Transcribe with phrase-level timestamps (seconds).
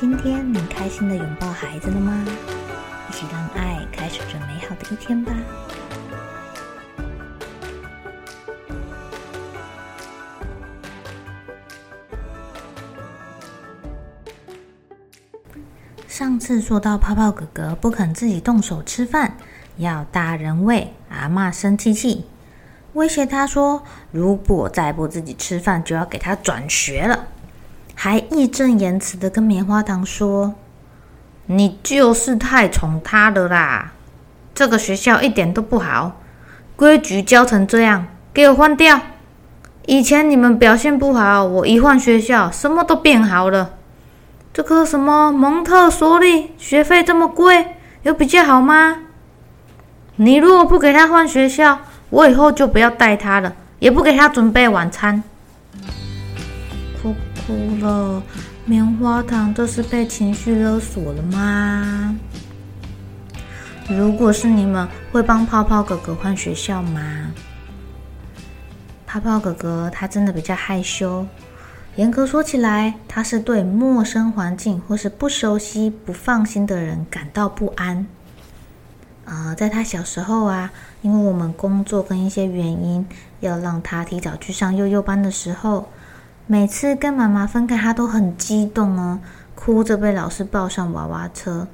[0.00, 2.24] 今天你开心的拥抱孩子了吗？
[3.08, 5.32] 一起让爱开始这美好的一天吧。
[16.06, 19.36] 上次说到泡泡哥哥不肯自己动手吃饭，
[19.78, 22.24] 要大人喂，阿妈生气气，
[22.92, 27.26] 威胁他说，如果再不自己吃饭，就要给他转学了。
[28.00, 30.54] 还义正言辞的跟棉花糖说
[31.46, 33.90] ：“你就是太宠他了啦！
[34.54, 36.12] 这个学校一点都不好，
[36.76, 39.00] 规矩教成这样，给我换掉！
[39.86, 43.70] 以前你们表现不好，我一换学校，什么都变好了。
[44.52, 47.74] 这个什么蒙特梭利学费这么贵，
[48.04, 48.98] 有比较好吗？
[50.14, 55.24] 你如果不给他换学校，我以后就不要带他了，也不给他准备晚餐。”
[57.48, 58.22] 哭了，
[58.66, 62.14] 棉花糖这是被情绪勒索了吗？
[63.88, 67.32] 如果是你们，会帮泡泡哥哥换学校吗？
[69.06, 71.26] 泡泡哥哥他真的比较害羞，
[71.96, 78.06] 严格说起来，他是对陌生环境或是不熟悉、不放心的人感到不安。
[79.24, 83.06] 呃，在他小时候啊，因为我们工作跟一些原因，
[83.40, 85.88] 要让他提早去上幼幼班的时候。
[86.50, 89.20] 每次跟妈妈分开，他都很激动哦，
[89.54, 91.68] 哭着被老师抱上娃娃车。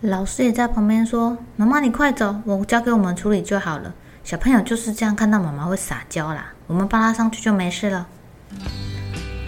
[0.00, 8.04] 老师也在旁边说：“妈妈，你快走，我交给我们处理就好了。”小朋友就是这样，看到妈妈会撒娇啦，我们抱他上去就没事了。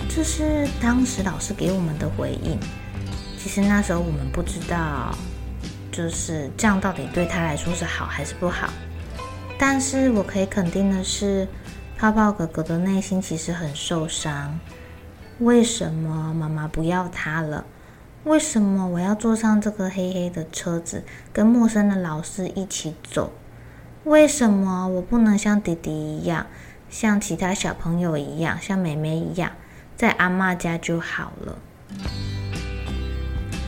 [0.09, 2.57] 这是当时老师给我们的回应。
[3.37, 5.13] 其实那时候我们不知道，
[5.91, 8.69] 就是这样到底对他来说是好还是不好。
[9.59, 11.49] 但是我可以肯定的是。
[11.99, 14.59] 泡泡哥哥的内心其实很受伤。
[15.39, 17.65] 为什么妈妈不要他了？
[18.25, 23.33] 为什么我要坐上这个黑黑的车子，跟陌生的老师一起走？
[24.05, 26.47] 为什么我不能像弟弟一样，
[26.91, 29.53] 像其他小朋友一样，像妹妹一样，
[29.97, 31.59] 在阿妈家就好了？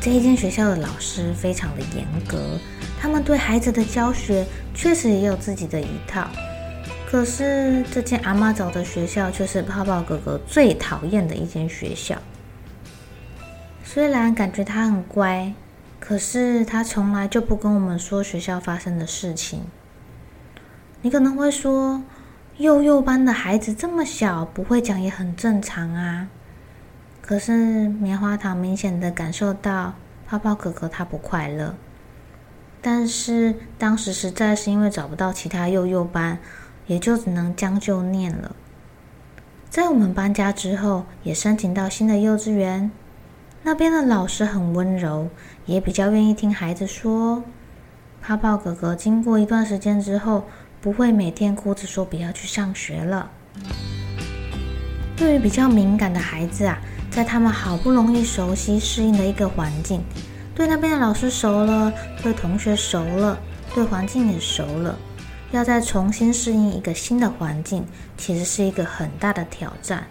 [0.00, 2.58] 这一间学校的老师非常的严格，
[3.00, 6.28] 他们对孩子的教学确实也有自己的一套。
[7.10, 12.19] 可是这间阿妈找的学校却是泡泡哥哥最讨厌的一间学校。
[13.82, 15.54] 虽然感觉他很乖，
[15.98, 19.62] 可是他从来就不跟我们说学校发生的事情。
[21.00, 22.02] 你可能会说，
[22.58, 26.28] 幼幼班的孩子这么小，不会讲也很正常啊。
[27.22, 29.94] 可是棉花糖明显的感受到
[30.26, 31.75] 泡泡哥哥他不快乐。
[32.82, 36.38] 但是当时实在是因为找不到其他幼幼班。
[36.88, 38.56] 也就只能将就念了。
[39.71, 42.91] 在我们搬家之后，也申请到新的幼稚园，
[43.62, 45.28] 那边的老师很温柔，
[45.66, 47.44] 也比较愿意听孩子说。
[48.21, 50.44] 泡泡哥哥经过一段时间之后，
[50.81, 53.31] 不会每天哭着说不要去上学了。
[55.16, 56.78] 对于比较敏感的孩子啊，
[57.10, 60.03] 在他们好不容易熟悉适应的一个环境，
[60.55, 63.38] 对那边的老师熟了，对同学熟了，
[63.75, 64.99] 对环境也熟了。
[65.50, 67.86] 要再重新适应一个新的环境，
[68.16, 70.06] 其实是一个很大的挑战。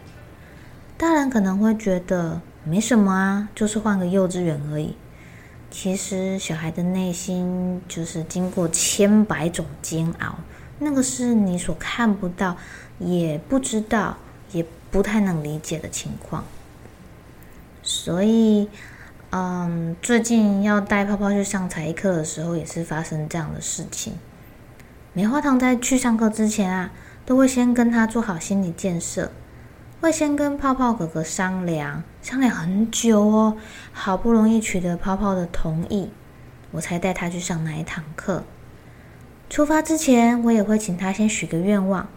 [0.97, 4.95] 大人可能会觉得没什么啊，就是换个幼稚园而已。
[5.69, 10.35] 其实小孩的内心就是经过千百种煎熬，
[10.79, 12.57] 那个是你所看不到、
[12.97, 14.17] 也不知道、
[14.53, 16.43] 也不太能理解的情况。
[17.83, 18.67] 所以，
[19.29, 24.13] 嗯，最近要带泡泡去上才艺课的时候，也是发生这样的事情。
[25.17, 26.91] 棉花糖在去上课之前啊，
[27.25, 29.31] 都会先跟他做好心理建设，
[29.99, 33.57] 会先跟泡泡哥哥商量，商量很久哦，
[33.91, 36.11] 好不容易取得泡泡的同意，
[36.69, 38.43] 我才带他去上那一堂课。
[39.49, 42.07] 出发之前，我也会请他先许个愿望，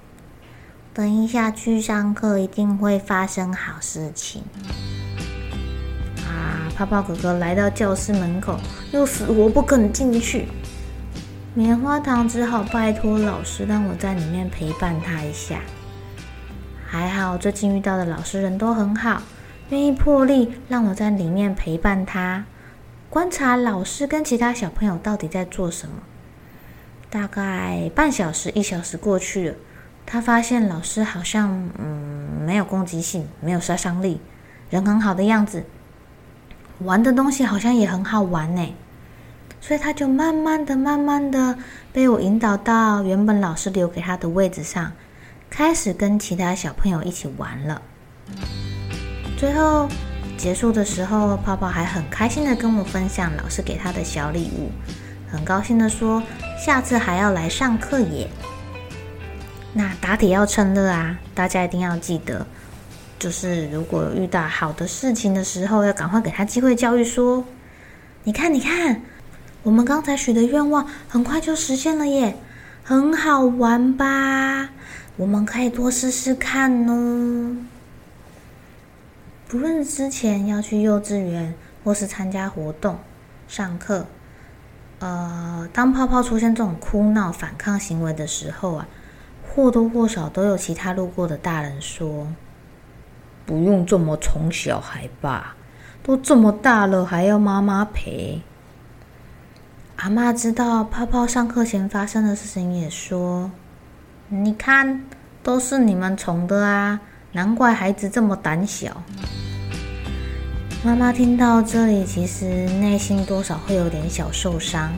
[0.92, 4.42] 等一下去上课一定会发生好事情。
[6.26, 8.60] 啊，泡泡哥哥来到教室门口，
[8.92, 10.48] 又死活不肯进去。
[11.52, 15.58] 棉花糖只好拜托老师让我在里面陪伴他一下。
[16.86, 19.20] 还好最近遇到的老师人都很好，
[19.70, 22.44] 愿意破例让我在里面陪伴他。
[23.08, 25.96] 观察老师跟其他小朋友到底在做什么。
[27.10, 29.56] 大概半小时、一小时过去了，
[30.06, 34.20] 他发现老师好像嗯没有攻击性，没有杀伤力，
[34.70, 35.64] 人很好的样子，
[36.78, 38.72] 玩的东西好像也很好玩呢。
[39.60, 41.56] 所以他就慢慢的、慢慢的
[41.92, 44.92] 被我引导到原本老师留给他的位置上，
[45.48, 47.82] 开始跟其他小朋友一起玩了。
[49.36, 49.88] 最后
[50.36, 54.70] 结束的时候，泡泡还很开心的跟我分享老师给他的小礼物，
[55.30, 56.22] 很高兴的说
[56.58, 58.28] 下次还要来上课耶。
[59.72, 62.46] 那打铁要趁热啊，大家一定要记得，
[63.18, 67.44] 就是如果遇到好的事情的时候，要赶快给他机会教育，说
[68.24, 69.00] 你看，你看，
[69.62, 72.36] 我们刚才许的愿望很快就实现了耶，
[72.82, 74.70] 很好玩吧？
[75.16, 77.56] 我们可以多试试看哦。
[79.46, 81.54] 不论之前要去幼稚园，
[81.84, 82.98] 或是参加活动、
[83.48, 84.06] 上课，
[85.00, 88.88] 呃，当泡泡出现这种哭闹、反抗行为的时候啊，
[89.46, 92.28] 或多或少都有其他路过的大人说
[93.44, 95.54] ：“不用这么宠小孩吧，
[96.02, 98.40] 都这么大了，还要妈妈陪。”
[100.02, 103.50] 阿妈知道泡泡上课前发生的事情，也说
[104.30, 105.04] ：“你看，
[105.42, 106.98] 都是你们宠的啊。”
[107.32, 109.02] 难怪孩子这么胆小。
[110.82, 114.90] 妈妈听到这里，其实内心多少会有点小受伤。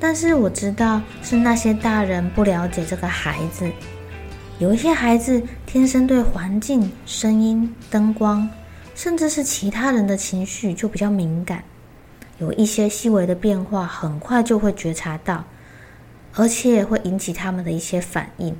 [0.00, 3.70] 但是我知道，是那些大人不了解这个孩子。
[4.58, 8.48] 有一些孩子天生对环境、声音、灯光，
[8.96, 11.62] 甚至是其他人的情绪就比较敏感，
[12.40, 15.44] 有一些细微的变化，很快就会觉察到，
[16.34, 18.56] 而且会引起他们的一些反应。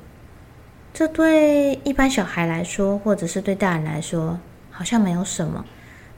[0.92, 4.38] 这对一般小孩来说，或者是对大人来说，
[4.70, 5.64] 好像没有什么。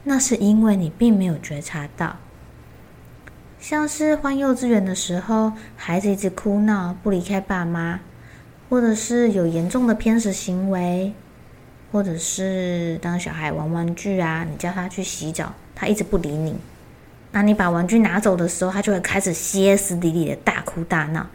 [0.03, 2.17] 那是因为你并没有觉察到。
[3.59, 8.01] 像是换幼稚园的时候，孩子一直哭闹不离开爸妈，
[8.69, 11.13] 或者是有严重的偏食行为，
[11.93, 16.57] 或者是当小孩玩玩具啊，你叫他去洗澡，他一直不理你。
[17.33, 21.27] 那你把玩具拿走的时候，他就会开始歇斯底里的大哭大闹。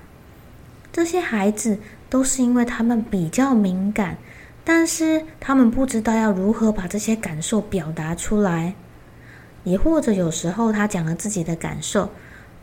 [0.90, 1.78] 这些孩子。
[2.10, 4.16] 都是因为他们比较敏感，
[4.64, 8.72] 但是他们不知道要如何把这些感受表达出来，
[9.62, 12.10] 也或者有时候他讲了自己的感受，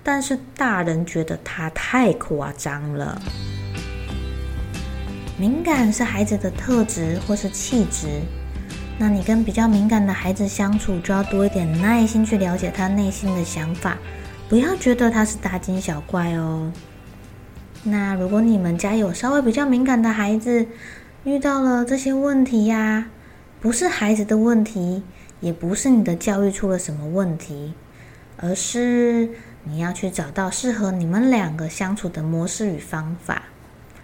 [0.02, 3.22] 但是大人觉得他太夸张了。
[5.38, 8.08] 敏感是孩子的特质或是气质，
[8.98, 13.98] 那你跟比较敏感的孩子相处，就要多一点耐心去了解他内心的想法，
[14.48, 16.72] 不要觉得他是大惊小怪哦。
[17.84, 20.66] 那如果你们家有稍微比较敏感的孩子，
[21.26, 23.08] 遇到了这些问题呀，
[23.60, 25.04] 不是孩子的问题，
[25.42, 27.74] 也不是你的教育出了什么问题，
[28.38, 29.30] 而是
[29.66, 33.44] 你要去找到适合你们两个相处的模式与方法，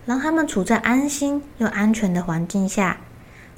[0.05, 2.97] 让他们处在安心又安全的环境下，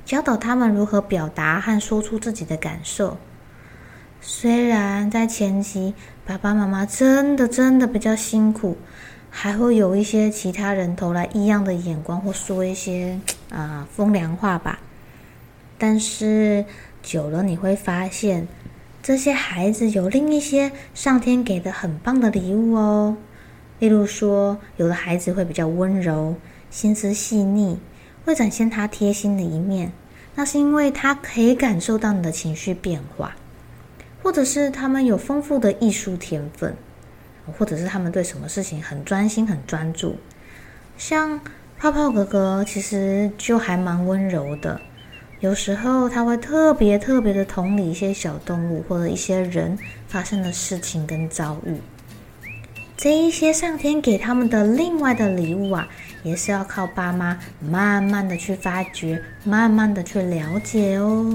[0.05, 3.17] 教导他们如何表达和说出自己的感受。
[4.21, 5.93] 虽然在前期，
[6.25, 8.77] 爸爸妈妈真的真的比较辛苦。
[9.35, 13.19] 还会有一些其他人投来异样的眼光，或说一些
[13.49, 14.77] 啊风凉话吧。
[15.79, 16.65] 但是
[17.01, 18.47] 久了，你会发现
[19.01, 23.17] 这些孩子有另一些上天给的很棒的礼物哦。
[23.79, 26.35] 例如说，有的孩子会比较温柔，
[26.69, 27.79] 心思细腻，
[28.25, 29.91] 会展现他贴心的一面。
[30.35, 33.35] 那是因为他可以感受到你的情绪变化，
[34.21, 36.75] 或者是他们有丰富的艺术天分。
[37.57, 40.15] 或者是他们对什么事情很专心、很专注，
[40.97, 41.37] 像
[41.77, 44.79] 泡泡哥哥其实就还蛮温柔的。
[45.41, 49.77] 有时候他会特别特别的同理一些小动物或者一些人
[50.07, 51.75] 发生的事情跟遭遇。
[52.95, 55.87] 这一些上天给他们的另外的礼物啊，
[56.23, 61.25] 也是要靠爸妈慢慢的去发掘，慢慢的去了解哦。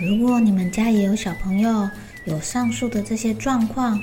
[0.00, 1.88] 如果你们家也有小朋友
[2.24, 3.98] 有上述的这些状况，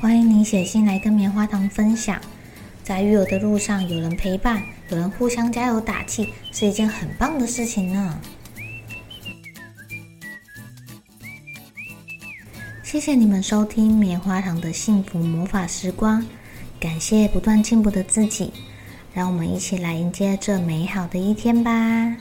[0.00, 2.20] 欢迎你写信来跟棉花糖分享，
[2.82, 8.20] 在育儿的路上有人陪伴，有人互相加油打气，是一件很棒的事情呢。
[12.86, 16.24] 谢谢你们收听棉花糖的幸福魔法时光，
[16.78, 18.52] 感谢不断进步的自己，
[19.12, 22.16] 让我们一起来迎接这美好的一天吧。